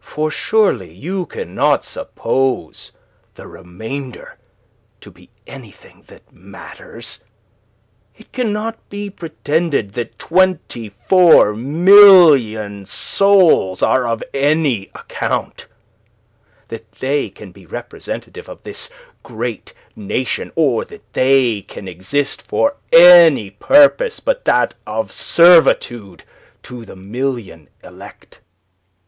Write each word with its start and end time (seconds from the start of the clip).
For 0.00 0.32
surely 0.32 0.92
you 0.92 1.26
cannot 1.26 1.84
suppose 1.84 2.90
the 3.36 3.46
remainder 3.46 4.36
to 5.00 5.12
be 5.12 5.30
anything 5.46 6.02
that 6.08 6.32
matters. 6.32 7.20
It 8.16 8.32
cannot 8.32 8.78
be 8.90 9.10
pretended 9.10 9.92
that 9.92 10.18
twenty 10.18 10.88
four 10.88 11.54
million 11.54 12.84
souls 12.84 13.80
are 13.80 14.08
of 14.08 14.24
any 14.34 14.90
account, 14.92 15.68
that 16.66 16.90
they 16.90 17.28
can 17.30 17.52
be 17.52 17.64
representative 17.64 18.48
of 18.48 18.60
this 18.64 18.90
great 19.22 19.72
nation, 19.94 20.50
or 20.56 20.84
that 20.86 21.12
they 21.12 21.62
can 21.62 21.86
exist 21.86 22.42
for 22.42 22.74
any 22.92 23.50
purpose 23.50 24.18
but 24.18 24.44
that 24.46 24.74
of 24.84 25.12
servitude 25.12 26.24
to 26.64 26.84
the 26.84 26.96
million 26.96 27.68
elect." 27.84 28.40